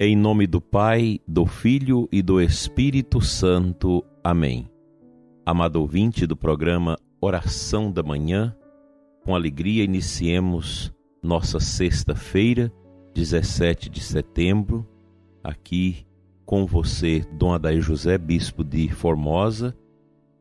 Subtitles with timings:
[0.00, 4.02] Em nome do Pai, do Filho e do Espírito Santo.
[4.24, 4.68] Amém.
[5.44, 8.56] Amado ouvinte do programa Oração da Manhã,
[9.22, 10.92] com alegria iniciemos
[11.22, 12.72] nossa sexta-feira,
[13.14, 14.88] 17 de setembro,
[15.44, 16.06] aqui
[16.44, 19.76] com você, Dom Adair José, Bispo de Formosa,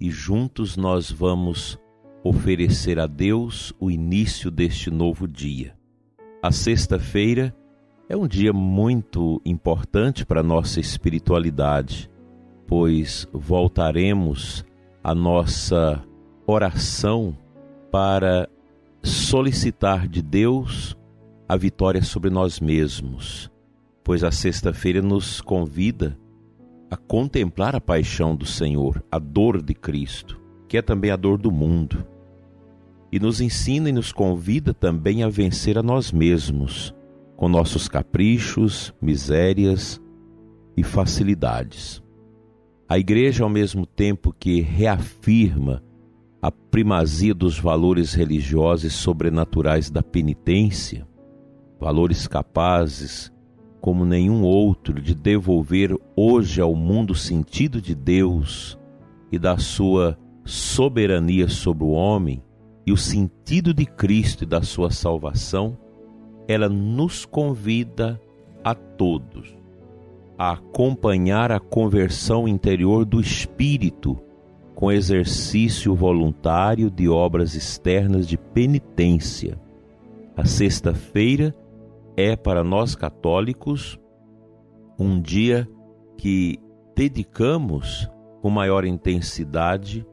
[0.00, 1.78] e juntos nós vamos
[2.22, 5.76] oferecer a Deus o início deste novo dia.
[6.40, 7.54] A sexta-feira
[8.10, 12.10] é um dia muito importante para a nossa espiritualidade,
[12.66, 14.64] pois voltaremos
[15.00, 16.02] a nossa
[16.44, 17.38] oração
[17.88, 18.48] para
[19.00, 20.96] solicitar de Deus
[21.48, 23.48] a vitória sobre nós mesmos,
[24.02, 26.18] pois a sexta-feira nos convida
[26.90, 31.38] a contemplar a paixão do Senhor, a dor de Cristo, que é também a dor
[31.38, 32.04] do mundo,
[33.12, 36.92] e nos ensina e nos convida também a vencer a nós mesmos
[37.40, 39.98] com nossos caprichos, misérias
[40.76, 42.02] e facilidades.
[42.86, 45.82] A Igreja, ao mesmo tempo que reafirma
[46.42, 51.08] a primazia dos valores religiosos e sobrenaturais da penitência,
[51.80, 53.32] valores capazes,
[53.80, 58.78] como nenhum outro, de devolver hoje ao mundo o sentido de Deus
[59.32, 62.44] e da sua soberania sobre o homem
[62.86, 65.78] e o sentido de Cristo e da sua salvação,
[66.50, 68.20] ela nos convida
[68.64, 69.56] a todos
[70.36, 74.18] a acompanhar a conversão interior do espírito
[74.74, 79.60] com exercício voluntário de obras externas de penitência.
[80.36, 81.54] A sexta-feira
[82.16, 84.00] é para nós católicos
[84.98, 85.68] um dia
[86.16, 86.58] que
[86.96, 88.10] dedicamos
[88.42, 90.04] com maior intensidade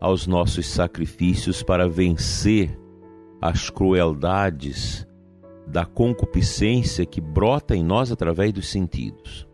[0.00, 2.80] aos nossos sacrifícios para vencer
[3.42, 5.06] as crueldades
[5.66, 9.48] da concupiscência que brota em nós através dos sentidos.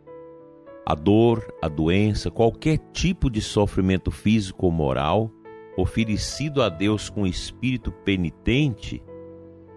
[0.85, 5.31] A dor, a doença, qualquer tipo de sofrimento físico ou moral,
[5.77, 9.03] oferecido a Deus com espírito penitente,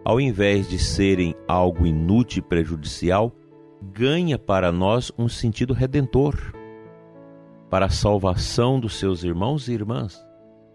[0.03, 3.31] ao invés de serem algo inútil e prejudicial,
[3.81, 6.35] ganha para nós um sentido redentor,
[7.69, 10.19] para a salvação dos seus irmãos e irmãs.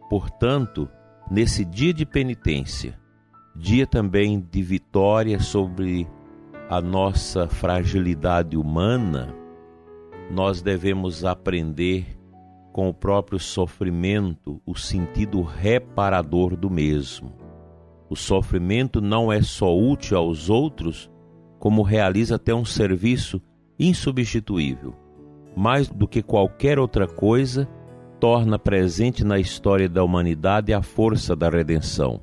[0.08, 0.88] Portanto,
[1.30, 2.99] nesse dia de penitência,
[3.54, 6.06] dia também de vitória sobre
[6.68, 9.34] a nossa fragilidade humana,
[10.30, 12.16] nós devemos aprender
[12.72, 17.32] com o próprio sofrimento o sentido reparador do mesmo.
[18.08, 21.10] O sofrimento não é só útil aos outros,
[21.58, 23.42] como realiza até um serviço
[23.78, 24.94] insubstituível.
[25.56, 27.68] Mais do que qualquer outra coisa,
[28.20, 32.22] torna presente na história da humanidade a força da redenção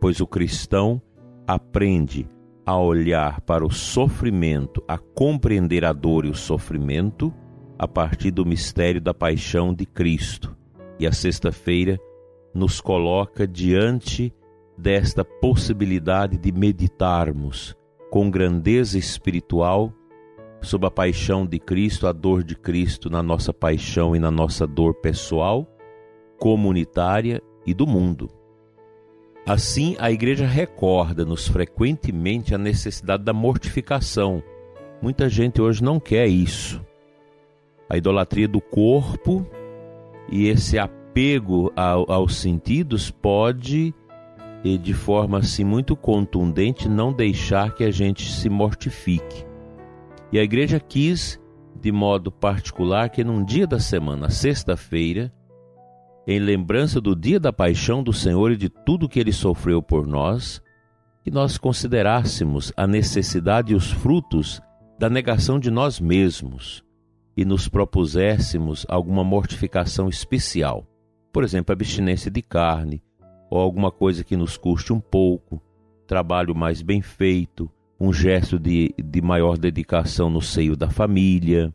[0.00, 1.00] pois o cristão
[1.46, 2.26] aprende
[2.64, 7.32] a olhar para o sofrimento, a compreender a dor e o sofrimento
[7.78, 10.56] a partir do mistério da paixão de Cristo.
[10.98, 11.98] E a sexta-feira
[12.54, 14.32] nos coloca diante
[14.76, 17.76] desta possibilidade de meditarmos
[18.10, 19.92] com grandeza espiritual
[20.62, 24.66] sobre a paixão de Cristo, a dor de Cristo na nossa paixão e na nossa
[24.66, 25.66] dor pessoal,
[26.38, 28.39] comunitária e do mundo.
[29.50, 34.40] Assim, a igreja recorda-nos frequentemente a necessidade da mortificação.
[35.02, 36.80] Muita gente hoje não quer isso.
[37.88, 39.44] A idolatria do corpo
[40.30, 43.92] e esse apego ao, aos sentidos pode,
[44.62, 49.44] de forma assim muito contundente, não deixar que a gente se mortifique.
[50.30, 51.40] E a igreja quis,
[51.74, 55.32] de modo particular, que num dia da semana, sexta-feira,
[56.26, 60.06] em lembrança do dia da paixão do Senhor e de tudo que ele sofreu por
[60.06, 60.62] nós,
[61.22, 64.60] que nós considerássemos a necessidade e os frutos
[64.98, 66.84] da negação de nós mesmos
[67.36, 70.86] e nos propuséssemos alguma mortificação especial,
[71.32, 73.02] por exemplo, abstinência de carne,
[73.50, 75.60] ou alguma coisa que nos custe um pouco,
[76.06, 81.74] trabalho mais bem feito, um gesto de, de maior dedicação no seio da família,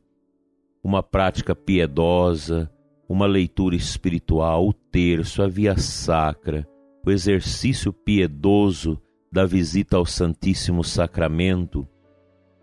[0.83, 2.69] uma prática piedosa,
[3.07, 6.67] uma leitura espiritual, o terço, a via sacra,
[7.05, 8.99] o exercício piedoso
[9.31, 11.87] da visita ao Santíssimo Sacramento,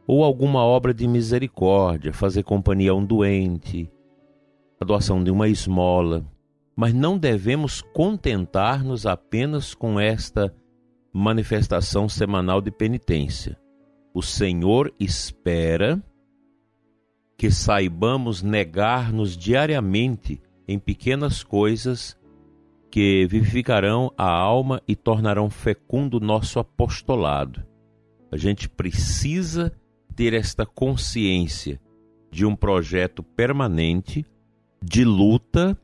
[0.06, 3.90] ou alguma obra de misericórdia, fazer companhia a um doente,
[4.80, 6.24] a doação de uma esmola,
[6.74, 10.52] mas não devemos contentar-nos apenas com esta
[11.12, 13.56] manifestação semanal de penitência.
[14.14, 16.02] O Senhor espera
[17.42, 22.16] que saibamos negar-nos diariamente em pequenas coisas
[22.88, 27.66] que vivificarão a alma e tornarão fecundo nosso apostolado.
[28.30, 29.72] A gente precisa
[30.14, 31.80] ter esta consciência
[32.30, 34.24] de um projeto permanente
[34.80, 35.76] de luta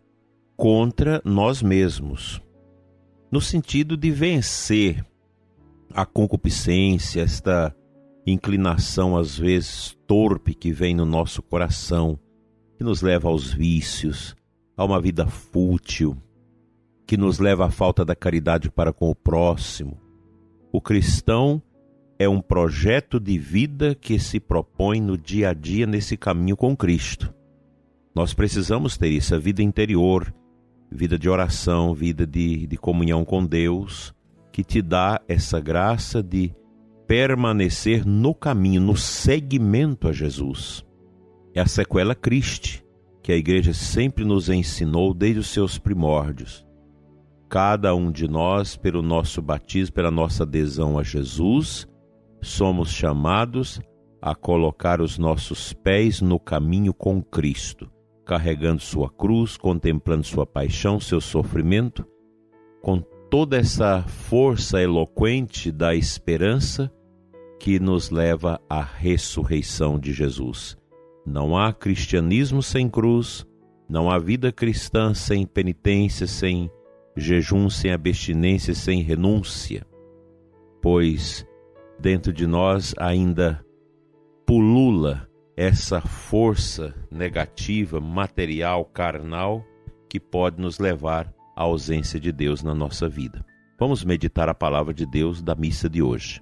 [0.56, 2.40] contra nós mesmos,
[3.32, 5.04] no sentido de vencer
[5.92, 7.74] a concupiscência, esta
[8.30, 12.18] inclinação às vezes torpe que vem no nosso coração,
[12.76, 14.36] que nos leva aos vícios,
[14.76, 16.16] a uma vida fútil,
[17.06, 19.98] que nos leva à falta da caridade para com o próximo.
[20.72, 21.62] O cristão
[22.18, 26.76] é um projeto de vida que se propõe no dia a dia nesse caminho com
[26.76, 27.32] Cristo.
[28.14, 30.34] Nós precisamos ter isso, a vida interior,
[30.90, 34.12] vida de oração, vida de, de comunhão com Deus,
[34.52, 36.52] que te dá essa graça de
[37.08, 40.84] permanecer no caminho, no seguimento a Jesus.
[41.54, 42.84] É a sequela Cristo,
[43.22, 46.66] que a igreja sempre nos ensinou desde os seus primórdios.
[47.48, 51.88] Cada um de nós, pelo nosso batismo, pela nossa adesão a Jesus,
[52.42, 53.80] somos chamados
[54.20, 57.90] a colocar os nossos pés no caminho com Cristo,
[58.26, 62.04] carregando sua cruz, contemplando sua paixão, seu sofrimento,
[62.82, 63.00] com
[63.30, 66.92] toda essa força eloquente da esperança
[67.58, 70.76] que nos leva à ressurreição de Jesus.
[71.26, 73.46] Não há cristianismo sem cruz,
[73.88, 76.70] não há vida cristã sem penitência, sem
[77.16, 79.84] jejum, sem abstinência, sem renúncia,
[80.80, 81.46] pois
[81.98, 83.64] dentro de nós ainda
[84.46, 89.64] pulula essa força negativa, material, carnal,
[90.08, 93.44] que pode nos levar à ausência de Deus na nossa vida.
[93.78, 96.40] Vamos meditar a palavra de Deus da missa de hoje.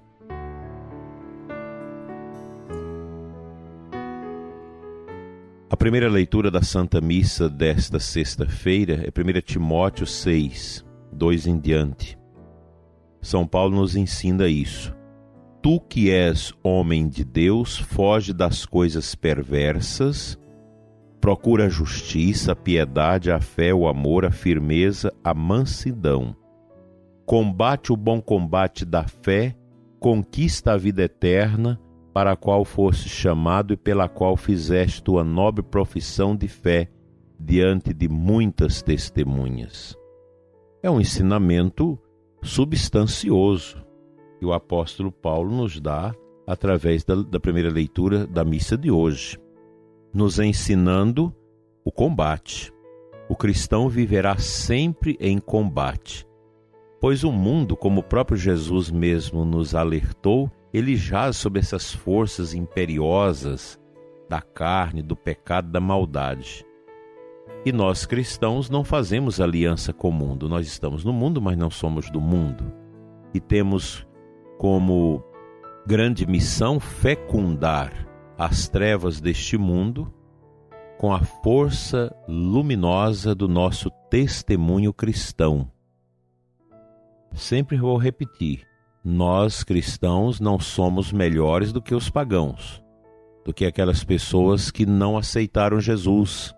[5.87, 12.19] Primeira leitura da Santa Missa desta sexta-feira é 1 Timóteo 6, 2 em diante.
[13.21, 14.93] São Paulo nos ensina isso.
[15.61, 20.37] Tu que és homem de Deus, foge das coisas perversas,
[21.21, 26.35] procura a justiça, a piedade, a fé, o amor, a firmeza, a mansidão.
[27.25, 29.55] Combate o bom combate da fé,
[30.01, 31.79] conquista a vida eterna,
[32.17, 36.89] para a qual foste chamado e pela qual fizeste tua nobre profissão de fé
[37.39, 39.95] diante de muitas testemunhas.
[40.81, 41.95] É um ensinamento
[42.41, 43.85] substancioso
[44.39, 46.11] que o apóstolo Paulo nos dá
[46.47, 49.37] através da, da primeira leitura da missa de hoje,
[50.11, 51.31] nos ensinando
[51.85, 52.73] o combate.
[53.29, 56.25] O cristão viverá sempre em combate,
[56.99, 62.53] pois o mundo, como o próprio Jesus mesmo nos alertou, ele jaz sob essas forças
[62.53, 63.79] imperiosas
[64.29, 66.65] da carne, do pecado, da maldade.
[67.65, 70.49] E nós cristãos não fazemos aliança com o mundo.
[70.49, 72.71] Nós estamos no mundo, mas não somos do mundo.
[73.33, 74.05] E temos
[74.57, 75.23] como
[75.85, 80.13] grande missão fecundar as trevas deste mundo
[80.97, 85.71] com a força luminosa do nosso testemunho cristão.
[87.33, 88.66] Sempre vou repetir:
[89.09, 92.83] nós cristãos não somos melhores do que os pagãos,
[93.45, 96.53] do que aquelas pessoas que não aceitaram Jesus,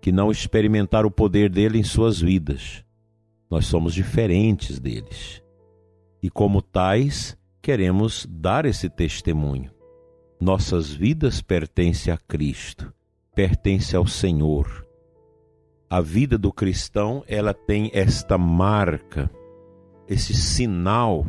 [0.00, 2.84] que não experimentaram o poder dele em suas vidas.
[3.50, 5.42] Nós somos diferentes deles.
[6.22, 9.72] E como tais, queremos dar esse testemunho.
[10.40, 12.94] Nossas vidas pertencem a Cristo,
[13.34, 14.86] pertence ao Senhor.
[15.90, 19.28] A vida do cristão, ela tem esta marca,
[20.06, 21.26] esse sinal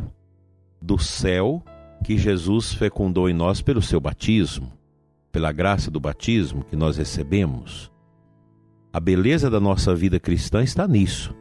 [0.80, 1.62] do céu
[2.04, 4.72] que Jesus fecundou em nós pelo seu batismo,
[5.32, 7.90] pela graça do batismo que nós recebemos.
[8.92, 11.34] A beleza da nossa vida cristã está nisso.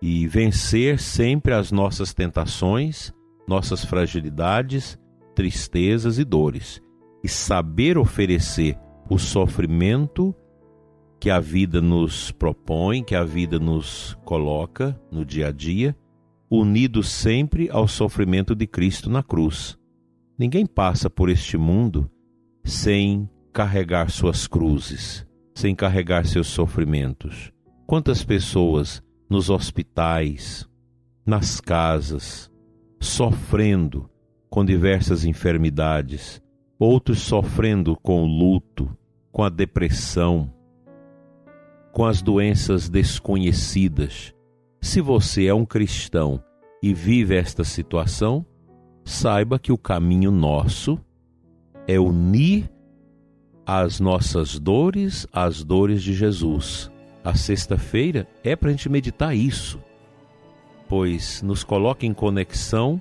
[0.00, 3.12] E vencer sempre as nossas tentações,
[3.46, 4.98] nossas fragilidades,
[5.34, 6.82] tristezas e dores.
[7.22, 8.76] E saber oferecer
[9.08, 10.34] o sofrimento
[11.20, 15.96] que a vida nos propõe, que a vida nos coloca no dia a dia,
[16.54, 19.78] unido sempre ao sofrimento de Cristo na cruz.
[20.38, 22.10] Ninguém passa por este mundo
[22.62, 27.50] sem carregar suas cruzes, sem carregar seus sofrimentos.
[27.86, 30.68] Quantas pessoas nos hospitais,
[31.24, 32.50] nas casas,
[33.00, 34.10] sofrendo
[34.50, 36.42] com diversas enfermidades,
[36.78, 38.94] outros sofrendo com o luto,
[39.30, 40.52] com a depressão,
[41.92, 44.34] com as doenças desconhecidas,
[44.82, 46.42] se você é um cristão
[46.82, 48.44] e vive esta situação,
[49.04, 50.98] saiba que o caminho nosso
[51.86, 52.68] é unir
[53.64, 56.90] as nossas dores às dores de Jesus.
[57.24, 59.80] A sexta-feira é para a gente meditar isso,
[60.88, 63.00] pois nos coloca em conexão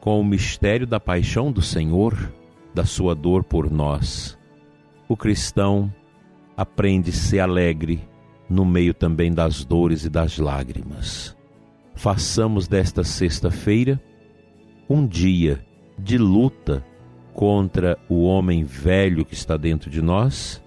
[0.00, 2.32] com o mistério da paixão do Senhor,
[2.72, 4.38] da sua dor por nós.
[5.06, 5.92] O cristão
[6.56, 8.08] aprende a ser alegre
[8.48, 11.36] no meio também das dores e das lágrimas.
[11.94, 14.00] Façamos desta sexta-feira
[14.88, 15.64] um dia
[15.98, 16.84] de luta
[17.34, 20.62] contra o homem velho que está dentro de nós,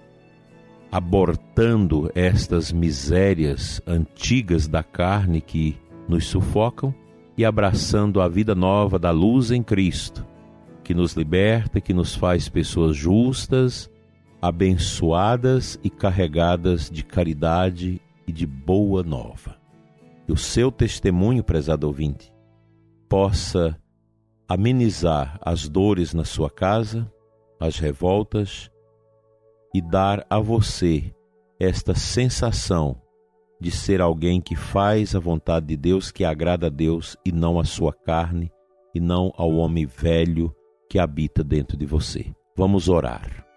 [0.90, 5.76] abortando estas misérias antigas da carne que
[6.08, 6.94] nos sufocam
[7.36, 10.24] e abraçando a vida nova da luz em Cristo,
[10.84, 13.90] que nos liberta, que nos faz pessoas justas,
[14.42, 19.56] abençoadas e carregadas de caridade e de boa nova.
[20.26, 22.34] Que o seu testemunho, prezado ouvinte,
[23.08, 23.78] possa
[24.48, 27.08] amenizar as dores na sua casa,
[27.60, 28.68] as revoltas
[29.72, 31.14] e dar a você
[31.60, 33.00] esta sensação
[33.60, 37.60] de ser alguém que faz a vontade de Deus, que agrada a Deus e não
[37.60, 38.50] a sua carne
[38.92, 40.52] e não ao homem velho
[40.90, 42.34] que habita dentro de você.
[42.56, 43.51] Vamos orar.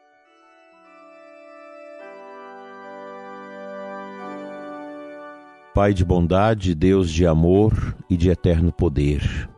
[5.75, 9.49] Pai de bondade, Deus de amor e de eterno poder,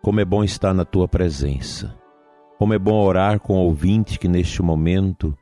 [0.00, 1.94] como é bom estar na tua presença.
[2.58, 5.36] Como é bom orar com o ouvinte que neste momento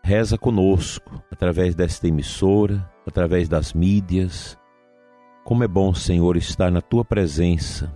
[0.00, 4.56] reza conosco através desta emissora, através das mídias.
[5.42, 7.92] Como é bom, Senhor, estar na tua presença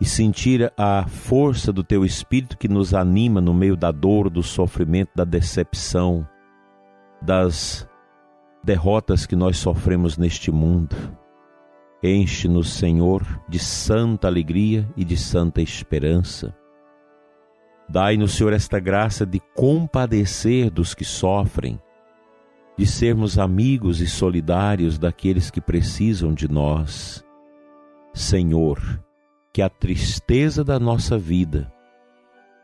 [0.00, 4.42] e sentir a força do teu espírito que nos anima no meio da dor, do
[4.42, 6.26] sofrimento, da decepção,
[7.22, 7.87] das
[8.68, 10.94] derrotas que nós sofremos neste mundo.
[12.02, 16.54] Enche-nos, Senhor, de santa alegria e de santa esperança.
[17.88, 21.80] Dai-nos, Senhor, esta graça de compadecer dos que sofrem,
[22.76, 27.24] de sermos amigos e solidários daqueles que precisam de nós.
[28.12, 29.02] Senhor,
[29.50, 31.72] que a tristeza da nossa vida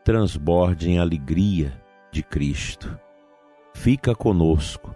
[0.03, 1.81] transborde em alegria
[2.11, 2.95] de Cristo.
[3.73, 4.95] Fica conosco,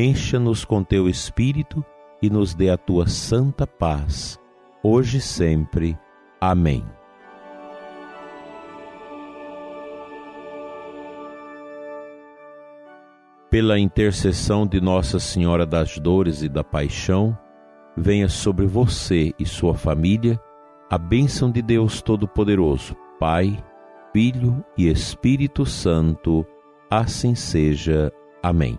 [0.00, 1.84] encha-nos com teu Espírito
[2.20, 4.38] e nos dê a tua santa paz,
[4.82, 5.98] hoje e sempre.
[6.40, 6.84] Amém.
[13.52, 17.36] pela intercessão de Nossa Senhora das Dores e da Paixão,
[17.94, 20.40] venha sobre você e sua família
[20.88, 23.62] a bênção de Deus Todo-Poderoso, Pai,
[24.10, 26.46] Filho e Espírito Santo.
[26.90, 28.10] Assim seja.
[28.42, 28.78] Amém.